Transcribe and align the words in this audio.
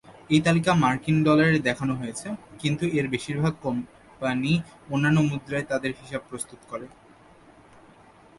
এই 0.33 0.41
তালিকা 0.45 0.71
মার্কিন 0.83 1.17
ডলারে 1.27 1.59
দেখানো 1.67 1.93
হয়েছে, 2.01 2.27
কিন্তু 2.61 2.85
এর 2.97 3.05
বেশিরভাগ 3.13 3.53
কোম্পানী 3.65 4.53
অন্যান্য 4.93 5.19
মুদ্রায় 5.29 5.65
তাদের 5.71 5.91
হিসাব 5.99 6.21
প্রস্তুত 6.29 6.59
করে। 6.71 6.87